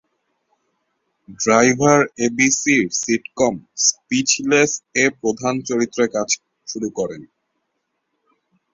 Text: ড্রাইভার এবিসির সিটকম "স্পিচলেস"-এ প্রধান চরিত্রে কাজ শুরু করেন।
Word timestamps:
ড্রাইভার 1.39 1.99
এবিসির 2.25 2.83
সিটকম 3.01 3.53
"স্পিচলেস"-এ 3.85 4.71
প্রধান 5.21 5.55
চরিত্রে 5.69 6.05
কাজ 6.15 6.29
শুরু 6.67 6.89
করেন। 6.97 7.21